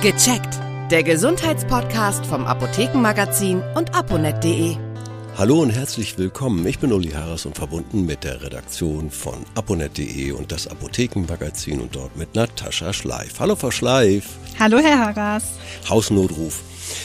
Gecheckt. 0.00 0.60
Der 0.92 1.02
Gesundheitspodcast 1.02 2.24
vom 2.24 2.46
Apothekenmagazin 2.46 3.64
und 3.74 3.96
aponet.de. 3.96 4.76
Hallo 5.36 5.60
und 5.60 5.70
herzlich 5.70 6.16
willkommen. 6.16 6.64
Ich 6.68 6.78
bin 6.78 6.92
Uli 6.92 7.10
Harras 7.10 7.46
und 7.46 7.56
verbunden 7.56 8.06
mit 8.06 8.22
der 8.22 8.40
Redaktion 8.40 9.10
von 9.10 9.44
aponet.de 9.56 10.30
und 10.30 10.52
das 10.52 10.68
Apothekenmagazin 10.68 11.80
und 11.80 11.96
dort 11.96 12.16
mit 12.16 12.36
Natascha 12.36 12.92
Schleif. 12.92 13.40
Hallo 13.40 13.56
Frau 13.56 13.72
Schleif. 13.72 14.36
Hallo 14.60 14.78
Herr 14.78 15.00
Harras. 15.00 15.42
Hausnotruf. 15.88 16.60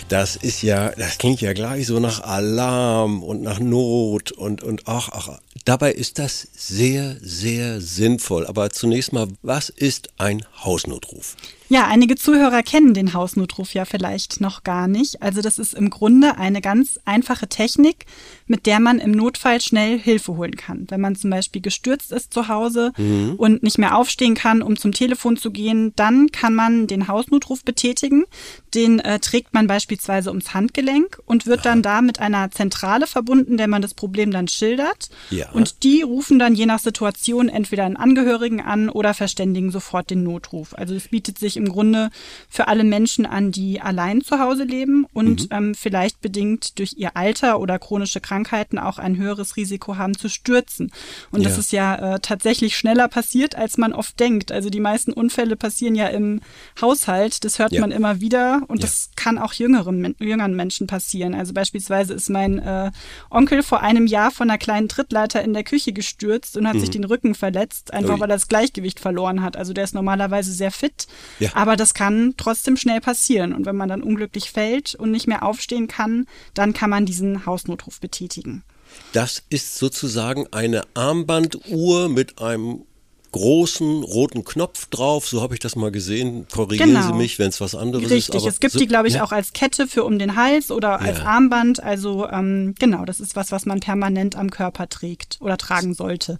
Das 0.08 0.36
ist 0.36 0.62
ja, 0.62 0.92
das 0.92 1.18
klingt 1.18 1.42
ja 1.42 1.54
gleich 1.54 1.88
so 1.88 2.00
nach 2.00 2.22
Alarm 2.22 3.24
und 3.24 3.42
nach 3.42 3.60
Not 3.60 4.32
und, 4.34 4.62
und 4.62 4.84
ach, 4.86 5.10
ach. 5.12 5.40
Dabei 5.66 5.94
ist 5.94 6.20
das 6.20 6.48
sehr, 6.54 7.16
sehr 7.22 7.80
sinnvoll. 7.80 8.46
Aber 8.46 8.70
zunächst 8.70 9.14
mal, 9.14 9.28
was 9.42 9.70
ist 9.70 10.10
ein 10.18 10.46
Hausnotruf? 10.64 11.38
Ja, 11.70 11.88
einige 11.88 12.16
Zuhörer 12.16 12.62
kennen 12.62 12.94
den 12.94 13.14
Hausnotruf 13.14 13.74
ja 13.74 13.86
vielleicht 13.86 14.42
noch 14.42 14.64
gar 14.64 14.88
nicht. 14.88 15.24
Also 15.24 15.42
das 15.42 15.58
ist 15.58 15.74
im 15.74 15.90
Grunde 15.90 16.38
eine 16.38 16.62
ganz 16.62 17.00
einfache 17.06 17.48
Technik, 17.48 18.06
mit 18.46 18.66
der 18.66 18.80
man 18.80 19.00
im 19.00 19.12
Notfall 19.12 19.62
schnell 19.62 19.98
Hilfe 19.98 20.36
holen 20.36 20.56
kann. 20.56 20.86
Wenn 20.90 21.02
man 21.02 21.16
zum 21.16 21.30
Beispiel 21.30 21.62
gestürzt 21.62 22.12
ist 22.12 22.34
zu 22.34 22.50
Hause 22.50 22.92
mhm. 22.98 23.36
und 23.38 23.64
nicht 23.64 23.78
mehr 23.78 23.98
aufstehen 23.98 24.36
kann, 24.36 24.62
um 24.62 24.78
zum 24.78 24.92
Telefon 24.92 25.38
zu 25.38 25.50
gehen, 25.50 25.94
dann 25.96 26.32
kann 26.32 26.54
man 26.54 26.88
den 26.88 27.08
Hausnotruf 27.08 27.64
betätigen. 27.64 28.26
Den 28.74 29.00
äh, 29.00 29.20
trägt 29.20 29.54
man 29.54 29.68
beispielsweise 29.68 30.30
ums 30.30 30.54
Handgelenk 30.54 31.20
und 31.26 31.46
wird 31.46 31.60
Aha. 31.60 31.70
dann 31.70 31.82
da 31.82 32.02
mit 32.02 32.20
einer 32.20 32.50
Zentrale 32.52 33.08
verbunden, 33.08 33.58
der 33.58 33.68
man 33.68 33.82
das 33.82 33.94
Problem 33.94 34.32
dann 34.32 34.48
schildert. 34.48 35.10
Ja. 35.30 35.52
Und 35.52 35.84
die 35.84 36.02
rufen 36.02 36.40
dann 36.40 36.56
je 36.56 36.66
nach 36.66 36.80
Situation 36.80 37.50
entweder 37.50 37.86
einen 37.86 37.98
Angehörigen 37.98 38.62
an 38.62 38.90
oder 38.90 39.14
verständigen 39.14 39.72
sofort 39.72 40.10
den 40.10 40.24
Notruf. 40.24 40.74
Also 40.76 40.96
es 40.96 41.10
bietet 41.10 41.38
sich 41.38 41.58
im 41.58 41.70
Grunde 41.70 42.10
für 42.50 42.68
alle 42.68 42.84
Menschen 42.84 43.26
an, 43.26 43.52
die 43.52 43.80
allein 43.82 44.22
zu 44.22 44.40
Hause 44.40 44.64
leben 44.64 45.06
und 45.14 45.44
mhm. 45.44 45.58
ähm, 45.58 45.76
vielleicht 45.76 46.22
bedingt 46.22 46.80
durch 46.80 46.94
ihr 46.98 47.16
Alter 47.16 47.60
oder 47.60 47.78
chronische 47.80 48.22
Krankheiten 48.22 48.80
auch 48.80 48.98
ein 48.98 49.18
höheres 49.18 49.56
Risiko 49.56 49.98
haben 49.98 50.18
zu 50.18 50.30
stürzen. 50.30 50.92
Und 51.32 51.42
ja. 51.42 51.50
das 51.50 51.58
ist 51.58 51.72
ja 51.72 52.16
äh, 52.16 52.20
tatsächlich 52.20 52.76
schneller 52.76 53.08
passiert, 53.08 53.56
als 53.56 53.78
man 53.78 53.94
oft 53.94 54.20
denkt. 54.20 54.52
Also 54.52 54.70
die 54.70 54.80
meisten 54.80 55.14
Unfälle 55.14 55.56
passieren 55.56 55.96
ja 55.96 56.08
im 56.08 56.42
Haushalt, 56.82 57.44
das 57.44 57.60
hört 57.60 57.72
ja. 57.72 57.82
man 57.82 57.92
immer 57.92 58.20
wieder 58.20 58.63
und 58.66 58.78
ja. 58.78 58.82
das 58.82 59.10
kann 59.16 59.38
auch 59.38 59.54
jüngeren, 59.54 60.16
jüngeren 60.20 60.56
Menschen 60.56 60.88
passieren. 60.88 61.34
Also 61.36 61.54
beispielsweise 61.54 62.14
ist 62.14 62.30
mein 62.30 62.60
äh, 62.60 62.92
Onkel 63.30 63.64
vor 63.64 63.82
einem 63.82 64.08
Jahr 64.08 64.32
von 64.32 64.50
einer 64.50 64.58
kleinen 64.58 64.90
Trittleiter 64.90 65.42
in 65.44 65.54
der 65.54 65.64
Küche 65.64 65.94
gestürzt 65.94 66.58
und 66.58 66.68
hat 66.68 66.76
mhm. 66.76 66.80
sich 66.80 66.90
den 66.92 67.04
Rücken 67.04 67.36
verletzt, 67.36 67.94
einfach 67.94 68.16
Ui. 68.16 68.20
weil 68.20 68.30
er 68.30 68.36
das 68.36 68.48
Gleichgewicht 68.48 69.00
verloren 69.00 69.42
hat. 69.42 69.58
Also 69.58 69.74
der 69.74 69.84
ist 69.84 69.96
normalerweise 69.96 70.52
sehr 70.52 70.72
fit, 70.72 71.08
ja. 71.40 71.50
Aber 71.54 71.76
das 71.76 71.94
kann 71.94 72.34
trotzdem 72.38 72.78
schnell 72.78 73.02
passieren. 73.02 73.54
Und 73.54 73.66
wenn 73.66 73.76
man 73.76 73.90
dann 73.90 74.02
unglücklich 74.02 74.52
fällt 74.52 74.96
und 74.96 75.12
nicht 75.12 75.28
mehr 75.28 75.44
aufstehen 75.44 75.88
kann, 75.88 76.26
dann 76.54 76.74
kann 76.74 76.90
man 76.90 77.06
diesen 77.06 77.46
Hausnotruf 77.46 78.00
betätigen. 78.00 78.64
Das 79.12 79.44
ist 79.50 79.78
sozusagen 79.78 80.48
eine 80.52 80.84
Armbanduhr 80.94 82.10
mit 82.10 82.40
einem 82.40 82.86
großen 83.34 84.04
roten 84.04 84.46
Knopf 84.46 84.86
drauf, 84.86 85.28
so 85.28 85.42
habe 85.42 85.54
ich 85.54 85.60
das 85.60 85.76
mal 85.76 85.92
gesehen. 85.92 86.48
Korrigieren 86.50 86.94
genau. 86.94 87.08
Sie 87.08 87.14
mich, 87.14 87.40
wenn 87.40 87.50
es 87.50 87.60
was 87.60 87.76
anderes 87.76 88.10
Richtig. 88.10 88.30
ist. 88.30 88.36
Richtig, 88.36 88.50
es 88.54 88.60
gibt 88.62 88.74
so, 88.74 88.80
die, 88.80 88.88
glaube 88.88 89.10
ich, 89.10 89.16
ja. 89.16 89.24
auch 89.24 89.34
als 89.34 89.52
Kette 89.52 89.88
für 89.88 90.06
um 90.06 90.18
den 90.18 90.38
Hals 90.38 90.72
oder 90.72 90.90
ja. 90.90 90.98
als 90.98 91.20
Armband. 91.20 91.84
Also 91.84 92.30
ähm, 92.30 92.76
genau, 92.80 93.04
das 93.04 93.20
ist 93.20 93.36
was, 93.36 93.52
was 93.52 93.66
man 93.66 93.82
permanent 93.82 94.38
am 94.38 94.50
Körper 94.50 94.88
trägt 94.88 95.40
oder 95.42 95.58
tragen 95.58 95.94
sollte. 95.94 96.40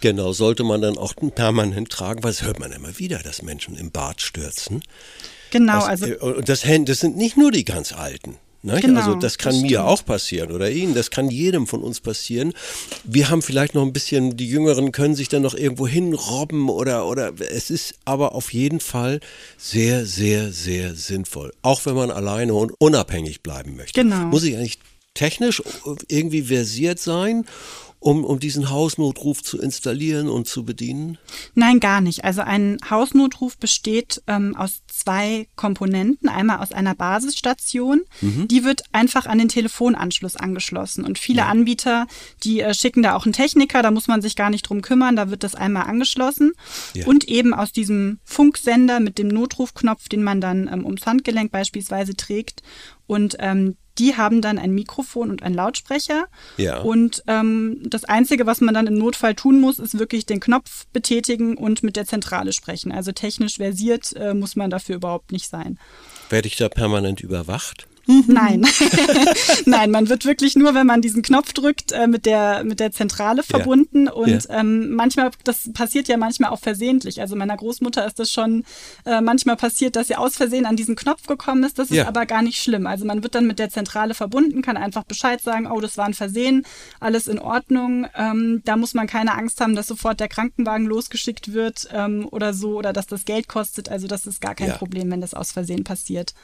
Genau, 0.00 0.32
sollte 0.32 0.62
man 0.62 0.80
dann 0.80 0.96
auch 0.96 1.14
permanent 1.34 1.90
tragen, 1.90 2.22
weil 2.22 2.30
das 2.30 2.42
hört 2.42 2.60
man 2.60 2.70
immer 2.70 2.98
wieder, 2.98 3.18
dass 3.18 3.42
Menschen 3.42 3.76
im 3.76 3.90
Bad 3.90 4.20
stürzen. 4.20 4.82
Genau, 5.50 5.78
was, 5.78 5.84
also. 5.84 6.06
Und 6.20 6.48
das, 6.48 6.62
das 6.62 7.00
sind 7.00 7.16
nicht 7.16 7.36
nur 7.36 7.50
die 7.50 7.64
ganz 7.64 7.92
Alten. 7.92 8.36
Ne? 8.64 8.80
Genau, 8.80 9.00
also 9.00 9.14
das 9.16 9.36
kann 9.36 9.52
das 9.52 9.62
mir 9.62 9.84
auch 9.84 10.02
passieren 10.02 10.50
oder 10.50 10.70
Ihnen, 10.70 10.94
das 10.94 11.10
kann 11.10 11.28
jedem 11.28 11.66
von 11.66 11.82
uns 11.82 12.00
passieren. 12.00 12.54
Wir 13.04 13.28
haben 13.28 13.42
vielleicht 13.42 13.74
noch 13.74 13.82
ein 13.82 13.92
bisschen, 13.92 14.38
die 14.38 14.48
Jüngeren 14.48 14.90
können 14.90 15.14
sich 15.14 15.28
dann 15.28 15.42
noch 15.42 15.54
irgendwo 15.54 15.86
hinrobben 15.86 16.70
oder, 16.70 17.06
oder 17.06 17.32
es 17.38 17.68
ist 17.68 17.96
aber 18.06 18.34
auf 18.34 18.54
jeden 18.54 18.80
Fall 18.80 19.20
sehr, 19.58 20.06
sehr, 20.06 20.50
sehr 20.50 20.94
sinnvoll. 20.94 21.52
Auch 21.60 21.84
wenn 21.84 21.94
man 21.94 22.10
alleine 22.10 22.54
und 22.54 22.72
unabhängig 22.78 23.42
bleiben 23.42 23.76
möchte. 23.76 24.00
Genau. 24.00 24.28
Muss 24.28 24.44
ich 24.44 24.56
eigentlich 24.56 24.78
technisch 25.12 25.62
irgendwie 26.08 26.42
versiert 26.42 26.98
sein 26.98 27.44
um, 28.04 28.22
um 28.22 28.38
diesen 28.38 28.68
Hausnotruf 28.68 29.42
zu 29.42 29.58
installieren 29.58 30.28
und 30.28 30.46
zu 30.46 30.62
bedienen? 30.62 31.16
Nein, 31.54 31.80
gar 31.80 32.02
nicht. 32.02 32.22
Also 32.22 32.42
ein 32.42 32.76
Hausnotruf 32.90 33.56
besteht 33.56 34.22
ähm, 34.26 34.54
aus 34.56 34.82
zwei 34.88 35.48
Komponenten. 35.56 36.28
Einmal 36.28 36.58
aus 36.58 36.70
einer 36.70 36.94
Basisstation. 36.94 38.02
Mhm. 38.20 38.46
Die 38.48 38.62
wird 38.62 38.82
einfach 38.92 39.24
an 39.24 39.38
den 39.38 39.48
Telefonanschluss 39.48 40.36
angeschlossen. 40.36 41.02
Und 41.02 41.18
viele 41.18 41.38
ja. 41.38 41.48
Anbieter, 41.48 42.06
die 42.42 42.60
äh, 42.60 42.74
schicken 42.74 43.02
da 43.02 43.14
auch 43.14 43.24
einen 43.24 43.32
Techniker, 43.32 43.80
da 43.80 43.90
muss 43.90 44.06
man 44.06 44.20
sich 44.20 44.36
gar 44.36 44.50
nicht 44.50 44.68
drum 44.68 44.82
kümmern, 44.82 45.16
da 45.16 45.30
wird 45.30 45.42
das 45.42 45.54
einmal 45.54 45.84
angeschlossen. 45.84 46.52
Ja. 46.92 47.06
Und 47.06 47.26
eben 47.26 47.54
aus 47.54 47.72
diesem 47.72 48.18
Funksender 48.24 49.00
mit 49.00 49.16
dem 49.16 49.28
Notrufknopf, 49.28 50.10
den 50.10 50.22
man 50.22 50.42
dann 50.42 50.68
ähm, 50.70 50.84
ums 50.84 51.06
Handgelenk 51.06 51.50
beispielsweise 51.50 52.14
trägt. 52.14 52.62
Und 53.06 53.36
ähm, 53.38 53.76
die 53.98 54.16
haben 54.16 54.40
dann 54.40 54.58
ein 54.58 54.72
Mikrofon 54.72 55.30
und 55.30 55.42
einen 55.42 55.54
Lautsprecher. 55.54 56.26
Ja. 56.56 56.80
Und 56.80 57.22
ähm, 57.26 57.80
das 57.84 58.04
Einzige, 58.04 58.46
was 58.46 58.60
man 58.60 58.74
dann 58.74 58.86
im 58.86 58.98
Notfall 58.98 59.34
tun 59.34 59.60
muss, 59.60 59.78
ist 59.78 59.98
wirklich 59.98 60.26
den 60.26 60.40
Knopf 60.40 60.86
betätigen 60.92 61.56
und 61.56 61.82
mit 61.82 61.96
der 61.96 62.06
Zentrale 62.06 62.52
sprechen. 62.52 62.92
Also 62.92 63.12
technisch 63.12 63.56
versiert 63.56 64.12
äh, 64.16 64.34
muss 64.34 64.56
man 64.56 64.70
dafür 64.70 64.96
überhaupt 64.96 65.32
nicht 65.32 65.48
sein. 65.48 65.78
Werde 66.30 66.48
ich 66.48 66.56
da 66.56 66.68
permanent 66.68 67.20
überwacht? 67.20 67.86
Nein. 68.06 68.66
Nein, 69.66 69.90
man 69.90 70.08
wird 70.08 70.24
wirklich 70.24 70.56
nur, 70.56 70.74
wenn 70.74 70.86
man 70.86 71.00
diesen 71.00 71.22
Knopf 71.22 71.52
drückt, 71.52 71.92
äh, 71.92 72.06
mit, 72.06 72.26
der, 72.26 72.64
mit 72.64 72.80
der 72.80 72.92
Zentrale 72.92 73.42
verbunden. 73.42 74.06
Ja. 74.06 74.12
Und 74.12 74.44
ja. 74.44 74.60
Ähm, 74.60 74.90
manchmal, 74.94 75.30
das 75.44 75.70
passiert 75.72 76.08
ja 76.08 76.16
manchmal 76.16 76.50
auch 76.50 76.60
versehentlich. 76.60 77.20
Also 77.20 77.36
meiner 77.36 77.56
Großmutter 77.56 78.06
ist 78.06 78.18
das 78.18 78.30
schon 78.30 78.64
äh, 79.04 79.20
manchmal 79.20 79.56
passiert, 79.56 79.96
dass 79.96 80.08
sie 80.08 80.16
aus 80.16 80.36
Versehen 80.36 80.66
an 80.66 80.76
diesen 80.76 80.96
Knopf 80.96 81.26
gekommen 81.26 81.64
ist. 81.64 81.78
Das 81.78 81.90
ist 81.90 81.96
ja. 81.96 82.08
aber 82.08 82.26
gar 82.26 82.42
nicht 82.42 82.62
schlimm. 82.62 82.86
Also 82.86 83.04
man 83.04 83.22
wird 83.22 83.34
dann 83.34 83.46
mit 83.46 83.58
der 83.58 83.70
Zentrale 83.70 84.14
verbunden, 84.14 84.62
kann 84.62 84.76
einfach 84.76 85.04
Bescheid 85.04 85.40
sagen, 85.40 85.66
oh, 85.66 85.80
das 85.80 85.96
war 85.96 86.06
ein 86.06 86.14
Versehen, 86.14 86.66
alles 87.00 87.26
in 87.26 87.38
Ordnung. 87.38 88.06
Ähm, 88.16 88.62
da 88.64 88.76
muss 88.76 88.94
man 88.94 89.06
keine 89.06 89.34
Angst 89.34 89.60
haben, 89.60 89.74
dass 89.74 89.86
sofort 89.86 90.20
der 90.20 90.28
Krankenwagen 90.28 90.86
losgeschickt 90.86 91.52
wird 91.52 91.88
ähm, 91.92 92.28
oder 92.30 92.52
so 92.54 92.76
oder 92.76 92.92
dass 92.92 93.06
das 93.06 93.24
Geld 93.24 93.48
kostet. 93.48 93.88
Also 93.88 94.06
das 94.06 94.26
ist 94.26 94.40
gar 94.40 94.54
kein 94.54 94.72
Problem, 94.72 95.10
wenn 95.10 95.20
das 95.20 95.34
aus 95.34 95.52
Versehen 95.52 95.84
passiert. 95.84 96.34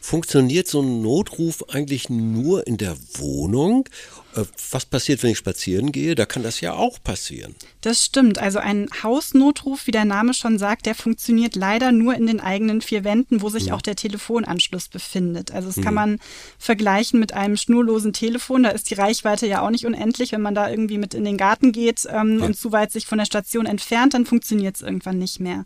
Funktioniert 0.00 0.68
so 0.68 0.80
ein 0.80 0.97
Notruf 1.02 1.64
eigentlich 1.68 2.08
nur 2.08 2.66
in 2.66 2.76
der 2.76 2.96
Wohnung? 3.14 3.88
Äh, 4.34 4.44
was 4.70 4.84
passiert, 4.84 5.22
wenn 5.22 5.30
ich 5.30 5.38
spazieren 5.38 5.92
gehe? 5.92 6.14
Da 6.14 6.26
kann 6.26 6.42
das 6.42 6.60
ja 6.60 6.74
auch 6.74 7.02
passieren. 7.02 7.54
Das 7.80 8.04
stimmt. 8.04 8.38
Also 8.38 8.58
ein 8.58 8.88
Hausnotruf, 9.02 9.86
wie 9.86 9.90
der 9.90 10.04
Name 10.04 10.34
schon 10.34 10.58
sagt, 10.58 10.86
der 10.86 10.94
funktioniert 10.94 11.56
leider 11.56 11.92
nur 11.92 12.14
in 12.14 12.26
den 12.26 12.40
eigenen 12.40 12.80
vier 12.80 13.04
Wänden, 13.04 13.42
wo 13.42 13.48
sich 13.48 13.66
hm. 13.66 13.72
auch 13.72 13.82
der 13.82 13.96
Telefonanschluss 13.96 14.88
befindet. 14.88 15.52
Also 15.52 15.68
das 15.68 15.76
hm. 15.76 15.84
kann 15.84 15.94
man 15.94 16.18
vergleichen 16.58 17.20
mit 17.20 17.32
einem 17.32 17.56
schnurlosen 17.56 18.12
Telefon. 18.12 18.62
Da 18.62 18.70
ist 18.70 18.90
die 18.90 18.94
Reichweite 18.94 19.46
ja 19.46 19.62
auch 19.62 19.70
nicht 19.70 19.86
unendlich. 19.86 20.32
Wenn 20.32 20.42
man 20.42 20.54
da 20.54 20.68
irgendwie 20.68 20.98
mit 20.98 21.14
in 21.14 21.24
den 21.24 21.36
Garten 21.36 21.72
geht 21.72 22.06
ähm, 22.10 22.40
ja. 22.40 22.46
und 22.46 22.56
zu 22.56 22.72
weit 22.72 22.92
sich 22.92 23.06
von 23.06 23.18
der 23.18 23.26
Station 23.26 23.66
entfernt, 23.66 24.14
dann 24.14 24.26
funktioniert 24.26 24.76
es 24.76 24.82
irgendwann 24.82 25.18
nicht 25.18 25.40
mehr. 25.40 25.64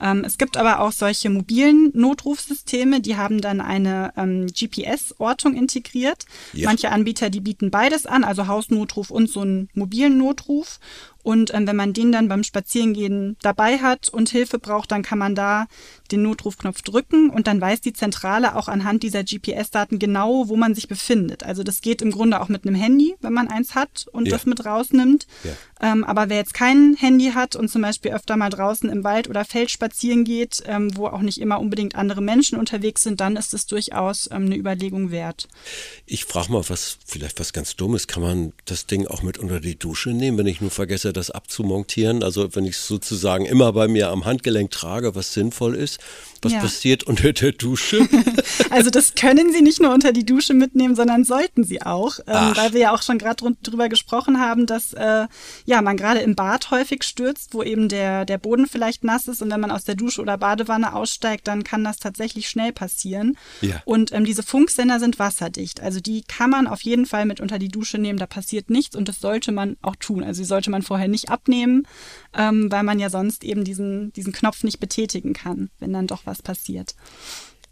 Ähm, 0.00 0.24
es 0.24 0.38
gibt 0.38 0.56
aber 0.56 0.80
auch 0.80 0.92
solche 0.92 1.28
mobilen 1.30 1.90
Notrufsysteme, 1.94 3.00
die 3.00 3.16
haben 3.16 3.40
dann 3.40 3.60
eine 3.60 4.12
ähm, 4.16 4.46
GPS-Ortung 4.46 5.54
integriert. 5.54 6.24
Ja. 6.52 6.68
Manche 6.68 6.90
Anbieter, 6.90 7.30
die 7.30 7.40
bieten 7.40 7.70
beides 7.70 7.99
an, 8.06 8.24
also 8.24 8.46
Hausnotruf 8.46 9.10
und 9.10 9.28
so 9.28 9.40
einen 9.40 9.68
mobilen 9.74 10.18
Notruf. 10.18 10.80
Und 11.22 11.52
ähm, 11.54 11.66
wenn 11.66 11.76
man 11.76 11.92
den 11.92 12.12
dann 12.12 12.28
beim 12.28 12.42
Spazierengehen 12.42 13.36
dabei 13.42 13.78
hat 13.78 14.08
und 14.08 14.30
Hilfe 14.30 14.58
braucht, 14.58 14.90
dann 14.90 15.02
kann 15.02 15.18
man 15.18 15.34
da 15.34 15.66
den 16.10 16.22
Notrufknopf 16.22 16.82
drücken 16.82 17.30
und 17.30 17.46
dann 17.46 17.60
weiß 17.60 17.80
die 17.80 17.92
Zentrale 17.92 18.56
auch 18.56 18.68
anhand 18.68 19.02
dieser 19.02 19.22
GPS-Daten 19.22 19.98
genau, 19.98 20.48
wo 20.48 20.56
man 20.56 20.74
sich 20.74 20.88
befindet. 20.88 21.44
Also 21.44 21.62
das 21.62 21.80
geht 21.80 22.02
im 22.02 22.10
Grunde 22.10 22.40
auch 22.40 22.48
mit 22.48 22.66
einem 22.66 22.74
Handy, 22.74 23.14
wenn 23.20 23.32
man 23.32 23.48
eins 23.48 23.74
hat 23.74 24.06
und 24.12 24.26
ja. 24.26 24.32
das 24.32 24.46
mit 24.46 24.64
rausnimmt. 24.64 25.26
Ja. 25.44 25.92
Ähm, 25.92 26.04
aber 26.04 26.28
wer 26.28 26.38
jetzt 26.38 26.54
kein 26.54 26.94
Handy 26.98 27.32
hat 27.34 27.56
und 27.56 27.68
zum 27.68 27.82
Beispiel 27.82 28.12
öfter 28.12 28.36
mal 28.36 28.50
draußen 28.50 28.90
im 28.90 29.04
Wald 29.04 29.28
oder 29.28 29.44
Feld 29.44 29.70
spazieren 29.70 30.24
geht, 30.24 30.62
ähm, 30.66 30.96
wo 30.96 31.06
auch 31.06 31.22
nicht 31.22 31.40
immer 31.40 31.60
unbedingt 31.60 31.94
andere 31.94 32.20
Menschen 32.20 32.58
unterwegs 32.58 33.02
sind, 33.02 33.20
dann 33.20 33.36
ist 33.36 33.54
es 33.54 33.66
durchaus 33.66 34.28
ähm, 34.30 34.46
eine 34.46 34.56
Überlegung 34.56 35.10
wert. 35.10 35.48
Ich 36.06 36.24
frage 36.24 36.52
mal, 36.52 36.68
was 36.68 36.98
vielleicht 37.06 37.40
was 37.40 37.52
ganz 37.52 37.76
Dummes, 37.76 38.06
kann 38.06 38.22
man 38.22 38.52
das 38.64 38.86
Ding 38.86 39.06
auch 39.06 39.22
mit 39.22 39.38
unter 39.38 39.60
die 39.60 39.78
Dusche 39.78 40.10
nehmen, 40.10 40.36
wenn 40.38 40.46
ich 40.46 40.60
nur 40.60 40.70
vergesse, 40.70 41.09
besser, 41.10 41.20
das 41.20 41.30
abzumontieren. 41.30 42.22
Also 42.22 42.54
wenn 42.54 42.64
ich 42.64 42.76
es 42.76 42.86
sozusagen 42.86 43.44
immer 43.44 43.72
bei 43.72 43.88
mir 43.88 44.10
am 44.10 44.24
Handgelenk 44.24 44.70
trage, 44.70 45.14
was 45.14 45.32
sinnvoll 45.32 45.74
ist. 45.74 46.00
Was 46.42 46.52
ja. 46.52 46.60
passiert 46.60 47.02
unter 47.02 47.34
der 47.34 47.52
Dusche? 47.52 48.08
also 48.70 48.88
das 48.88 49.14
können 49.14 49.52
Sie 49.52 49.60
nicht 49.60 49.80
nur 49.80 49.92
unter 49.92 50.12
die 50.12 50.24
Dusche 50.24 50.54
mitnehmen, 50.54 50.96
sondern 50.96 51.24
sollten 51.24 51.64
Sie 51.64 51.82
auch, 51.82 52.18
ähm, 52.26 52.52
weil 52.54 52.72
wir 52.72 52.80
ja 52.80 52.94
auch 52.94 53.02
schon 53.02 53.18
gerade 53.18 53.54
drüber 53.62 53.90
gesprochen 53.90 54.40
haben, 54.40 54.64
dass 54.64 54.94
äh, 54.94 55.26
ja 55.66 55.82
man 55.82 55.98
gerade 55.98 56.20
im 56.20 56.34
Bad 56.34 56.70
häufig 56.70 57.04
stürzt, 57.04 57.52
wo 57.52 57.62
eben 57.62 57.90
der 57.90 58.24
der 58.24 58.38
Boden 58.38 58.66
vielleicht 58.66 59.04
nass 59.04 59.28
ist 59.28 59.42
und 59.42 59.50
wenn 59.50 59.60
man 59.60 59.70
aus 59.70 59.84
der 59.84 59.96
Dusche 59.96 60.22
oder 60.22 60.38
Badewanne 60.38 60.94
aussteigt, 60.94 61.46
dann 61.46 61.62
kann 61.62 61.84
das 61.84 61.98
tatsächlich 61.98 62.48
schnell 62.48 62.72
passieren. 62.72 63.36
Ja. 63.60 63.82
Und 63.84 64.12
ähm, 64.12 64.24
diese 64.24 64.42
Funksender 64.42 64.98
sind 64.98 65.18
wasserdicht, 65.18 65.80
also 65.80 66.00
die 66.00 66.22
kann 66.22 66.48
man 66.48 66.66
auf 66.66 66.80
jeden 66.80 67.04
Fall 67.04 67.26
mit 67.26 67.40
unter 67.40 67.58
die 67.58 67.68
Dusche 67.68 67.98
nehmen. 67.98 68.18
Da 68.18 68.26
passiert 68.26 68.70
nichts 68.70 68.96
und 68.96 69.08
das 69.08 69.20
sollte 69.20 69.52
man 69.52 69.76
auch 69.82 69.96
tun. 69.96 70.24
Also 70.24 70.40
die 70.40 70.48
sollte 70.48 70.70
man 70.70 70.80
vorher 70.80 70.99
nicht 71.08 71.28
abnehmen, 71.28 71.86
ähm, 72.36 72.72
weil 72.72 72.82
man 72.82 72.98
ja 72.98 73.10
sonst 73.10 73.44
eben 73.44 73.64
diesen 73.64 74.12
diesen 74.14 74.32
Knopf 74.32 74.64
nicht 74.64 74.80
betätigen 74.80 75.32
kann, 75.32 75.70
wenn 75.78 75.92
dann 75.92 76.06
doch 76.06 76.22
was 76.24 76.30
was 76.30 76.42
passiert. 76.42 76.94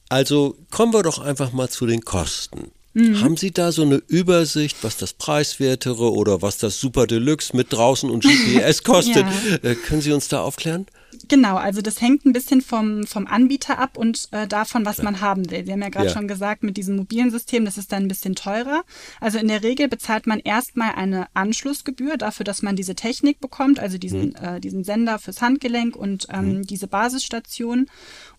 Also 0.09 0.57
kommen 0.71 0.93
wir 0.93 1.03
doch 1.03 1.19
einfach 1.19 1.53
mal 1.53 1.69
zu 1.69 1.87
den 1.87 2.03
Kosten. 2.03 2.71
Mhm. 2.95 3.21
Haben 3.21 3.37
Sie 3.37 3.51
da 3.51 3.73
so 3.73 3.83
eine 3.83 3.97
Übersicht, 4.09 4.79
was 4.83 4.97
das 4.97 5.13
preiswertere 5.13 6.13
oder 6.13 6.43
was 6.43 6.59
das 6.59 6.81
Super 6.81 7.07
Deluxe 7.07 7.57
mit 7.57 7.73
draußen 7.73 8.11
und 8.11 8.25
GPS 8.25 8.83
kostet? 8.85 9.27
ja. 9.27 9.71
äh, 9.71 9.75
können 9.75 10.01
Sie 10.01 10.13
uns 10.13 10.29
da 10.29 10.41
aufklären? 10.41 10.87
Genau, 11.26 11.56
also 11.56 11.82
das 11.82 12.00
hängt 12.00 12.25
ein 12.25 12.32
bisschen 12.32 12.61
vom, 12.61 13.06
vom 13.06 13.26
Anbieter 13.26 13.79
ab 13.79 13.97
und 13.97 14.29
äh, 14.31 14.47
davon, 14.47 14.85
was 14.85 14.97
Klar. 14.97 15.12
man 15.12 15.20
haben 15.20 15.50
will. 15.50 15.67
Wir 15.67 15.73
haben 15.73 15.82
ja 15.82 15.88
gerade 15.88 16.09
ja. 16.09 16.12
schon 16.12 16.29
gesagt, 16.29 16.62
mit 16.62 16.76
diesem 16.76 16.97
mobilen 16.97 17.31
System, 17.31 17.65
das 17.65 17.79
ist 17.79 17.93
dann 17.93 18.05
ein 18.05 18.09
bisschen 18.09 18.35
teurer. 18.35 18.85
Also 19.20 19.38
in 19.38 19.49
der 19.49 19.62
Regel 19.62 19.88
bezahlt 19.88 20.26
man 20.26 20.38
erstmal 20.38 20.93
eine 20.93 21.26
Anschlussgebühr 21.35 22.17
dafür, 22.17 22.44
dass 22.44 22.62
man 22.62 22.76
diese 22.76 22.94
Technik 22.94 23.41
bekommt, 23.41 23.81
also 23.81 23.99
diesen, 23.99 24.29
mhm. 24.29 24.35
äh, 24.41 24.61
diesen 24.61 24.85
Sender 24.85 25.19
fürs 25.19 25.43
Handgelenk 25.43 25.97
und 25.97 26.29
ähm, 26.31 26.59
mhm. 26.59 26.67
diese 26.67 26.87
Basisstation. 26.87 27.87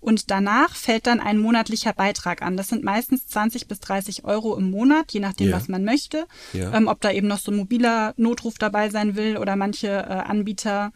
Und 0.01 0.31
danach 0.31 0.75
fällt 0.75 1.07
dann 1.07 1.19
ein 1.19 1.39
monatlicher 1.39 1.91
Beitrag 1.91 2.41
an. 2.41 2.55
Das 2.55 2.69
sind 2.69 2.83
meistens 2.83 3.27
20 3.27 3.67
bis 3.67 3.81
30 3.81 4.23
Euro 4.23 4.55
im 4.55 4.71
Monat, 4.71 5.11
je 5.11 5.19
nachdem, 5.19 5.49
ja. 5.49 5.55
was 5.57 5.67
man 5.67 5.83
möchte. 5.83 6.25
Ja. 6.53 6.73
Ähm, 6.73 6.87
ob 6.87 7.01
da 7.01 7.11
eben 7.11 7.27
noch 7.27 7.39
so 7.39 7.51
ein 7.51 7.57
mobiler 7.57 8.13
Notruf 8.15 8.57
dabei 8.57 8.89
sein 8.89 9.17
will 9.17 9.37
oder 9.37 9.57
manche 9.57 9.87
äh, 9.87 9.91
Anbieter, 9.91 10.93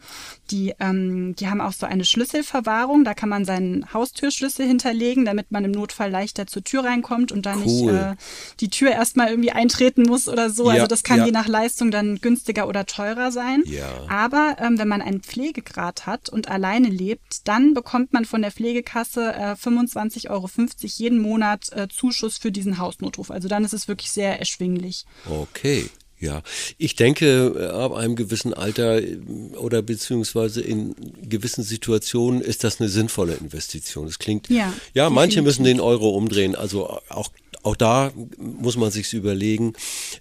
die, 0.50 0.74
ähm, 0.80 1.34
die 1.36 1.48
haben 1.48 1.60
auch 1.60 1.73
so 1.78 1.86
eine 1.86 2.04
Schlüsselverwahrung. 2.04 3.04
Da 3.04 3.14
kann 3.14 3.28
man 3.28 3.44
seinen 3.44 3.92
Haustürschlüssel 3.92 4.66
hinterlegen, 4.66 5.24
damit 5.24 5.52
man 5.52 5.64
im 5.64 5.70
Notfall 5.70 6.10
leichter 6.10 6.46
zur 6.46 6.64
Tür 6.64 6.84
reinkommt 6.84 7.32
und 7.32 7.46
da 7.46 7.54
cool. 7.56 7.62
nicht 7.64 7.88
äh, 7.88 8.16
die 8.60 8.70
Tür 8.70 8.90
erstmal 8.90 9.28
irgendwie 9.28 9.52
eintreten 9.52 10.02
muss 10.02 10.28
oder 10.28 10.50
so. 10.50 10.70
Ja. 10.70 10.74
Also 10.74 10.86
das 10.86 11.02
kann 11.02 11.24
je 11.24 11.32
nach 11.32 11.48
Leistung 11.48 11.90
dann 11.90 12.20
günstiger 12.20 12.68
oder 12.68 12.86
teurer 12.86 13.30
sein. 13.30 13.62
Aber 14.08 14.56
ähm, 14.60 14.78
wenn 14.78 14.88
man 14.88 15.02
einen 15.02 15.20
Pflegegrad 15.20 16.06
hat 16.06 16.28
und 16.28 16.48
alleine 16.48 16.88
lebt, 16.88 17.46
dann 17.46 17.74
bekommt 17.74 18.12
man 18.12 18.24
von 18.24 18.42
der 18.42 18.50
Pflegekasse 18.50 18.94
Kasse 18.94 19.34
äh, 19.34 19.52
25,50 19.54 20.30
Euro 20.30 20.48
jeden 20.82 21.18
Monat 21.18 21.70
äh, 21.72 21.88
Zuschuss 21.88 22.38
für 22.38 22.52
diesen 22.52 22.78
Hausnotruf. 22.78 23.30
Also 23.30 23.48
dann 23.48 23.64
ist 23.64 23.74
es 23.74 23.88
wirklich 23.88 24.10
sehr 24.10 24.38
erschwinglich. 24.38 25.04
Okay. 25.28 25.90
Ja, 26.24 26.42
ich 26.78 26.96
denke, 26.96 27.54
äh, 27.54 27.66
ab 27.66 27.92
einem 27.92 28.16
gewissen 28.16 28.54
Alter 28.54 29.02
äh, 29.02 29.18
oder 29.58 29.82
beziehungsweise 29.82 30.62
in 30.62 30.94
gewissen 31.28 31.62
Situationen 31.62 32.40
ist 32.40 32.64
das 32.64 32.80
eine 32.80 32.88
sinnvolle 32.88 33.34
Investition. 33.34 34.06
Das 34.06 34.18
klingt, 34.18 34.48
ja, 34.48 34.72
ja 34.94 35.10
manche 35.10 35.42
müssen 35.42 35.64
den 35.64 35.80
Euro 35.80 36.08
umdrehen. 36.10 36.56
Also 36.56 36.98
auch 37.10 37.28
auch 37.64 37.76
da 37.76 38.12
muss 38.38 38.76
man 38.76 38.90
sich 38.90 39.12
überlegen, 39.12 39.72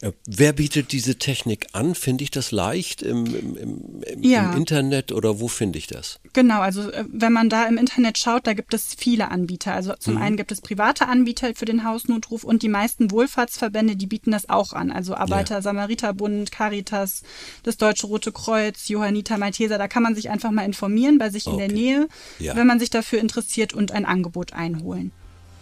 äh, 0.01 0.12
wer 0.25 0.54
bietet 0.54 0.92
diese 0.92 1.18
Technik 1.18 1.68
an? 1.74 1.94
Finde 1.94 2.24
ich 2.24 2.31
das 2.31 2.51
leicht 2.51 3.01
im, 3.01 3.25
im, 3.25 3.57
im, 4.04 4.24
ja. 4.24 4.51
im 4.51 4.57
Internet 4.57 5.12
oder 5.12 5.40
wo 5.40 5.48
finde 5.48 5.78
ich 5.78 5.88
das? 5.88 6.19
Genau, 6.31 6.62
also 6.62 6.90
äh, 6.90 7.06
wenn 7.12 7.34
man 7.34 7.50
da 7.50 7.66
im 7.66 7.78
Internet 7.78 8.18
schaut, 8.18 8.48
da 8.48 8.54
gibt 8.54 8.74
es 8.74 8.95
viele 8.98 9.30
Anbieter. 9.30 9.74
Also 9.74 9.94
zum 10.00 10.16
mhm. 10.16 10.22
einen 10.22 10.38
gibt 10.38 10.51
es 10.51 10.62
private 10.62 11.07
Anbieter 11.07 11.54
für 11.54 11.66
den 11.66 11.84
Hausnotruf 11.84 12.44
und 12.44 12.63
die 12.63 12.69
meisten 12.69 13.12
Wohlfahrtsverbände, 13.12 13.98
die 13.98 14.07
bieten 14.07 14.31
das 14.31 14.50
auch 14.50 14.72
an. 14.74 14.92
Also 14.92 15.16
Arbeiter-Samariterbund, 15.16 16.51
Caritas, 16.51 17.24
das 17.63 17.78
Deutsche 17.78 18.07
Rote 18.07 18.31
Kreuz, 18.31 18.88
Johanniter 18.88 19.38
Malteser, 19.38 19.78
da 19.78 19.88
kann 19.88 20.04
man 20.04 20.16
sich 20.16 20.30
einfach 20.30 20.51
mal 20.51 20.63
informieren 20.63 21.18
bei 21.18 21.30
sich 21.30 21.48
okay. 21.48 21.54
in 21.54 21.68
der 21.68 21.78
Nähe, 21.78 22.07
ja. 22.39 22.56
wenn 22.56 22.68
man 22.68 22.80
sich 22.80 22.89
dafür 22.89 23.19
interessiert 23.19 23.74
und 23.74 23.92
ein 23.92 24.06
Angebot 24.06 24.54
einholen 24.54 25.12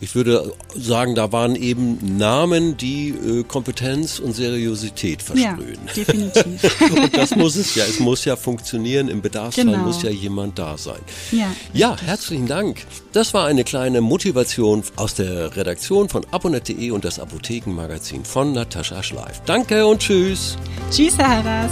ich 0.02 0.16
würde 0.16 0.52
sagen, 0.76 1.14
da 1.14 1.32
waren 1.32 1.56
eben 1.56 2.18
Namen, 2.18 2.76
die 2.76 3.10
äh, 3.10 3.44
Kompetenz 3.44 4.18
und 4.18 4.34
Seriosität 4.34 5.22
versprühen. 5.22 5.78
Ja, 5.88 5.94
definitiv. 5.96 6.82
und 6.92 7.16
das 7.16 7.36
muss 7.36 7.56
es 7.56 7.76
ja. 7.76 7.86
Es 7.86 8.00
muss 8.00 8.26
ja 8.26 8.36
funktionieren. 8.36 9.10
Im 9.10 9.22
Bedarfsfall 9.22 9.66
genau. 9.66 9.78
muss 9.78 10.02
ja 10.02 10.10
jemand 10.10 10.58
da 10.58 10.76
sein. 10.78 11.00
Ja, 11.32 11.52
ja 11.74 11.96
herzlichen 12.04 12.48
Dank. 12.48 12.84
Das 13.14 13.36
war 13.36 13.46
eine 13.46 13.64
kleine 13.64 14.02
Motivation 14.02 14.84
aus 14.96 15.14
der 15.14 15.56
Redaktion 15.56 16.10
von 16.10 16.26
abonnet.de 16.32 16.90
und 16.90 17.06
das 17.06 17.20
Apothekenmagazin 17.20 18.26
von 18.26 18.54
Natascha 18.54 19.04
Schleif. 19.04 19.42
Danke 19.46 19.86
und 19.86 20.00
tschüss. 20.00 20.58
Tschüss, 20.90 21.16
Herr 21.20 21.44
Harras. 21.44 21.72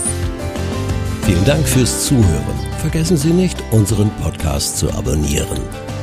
Vielen 1.24 1.46
Dank 1.46 1.68
fürs 1.68 2.06
Zuhören. 2.06 2.60
Vergessen 2.80 3.18
Sie 3.18 3.34
nicht, 3.34 3.58
unseren 3.72 4.12
Podcast 4.22 4.78
zu 4.78 4.92
abonnieren. 4.92 5.60